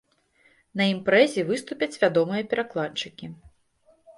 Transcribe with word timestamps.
На 0.79 0.87
імпрэзе 0.93 1.45
выступяць 1.51 1.99
вядомыя 2.07 2.49
перакладчыкі. 2.55 3.25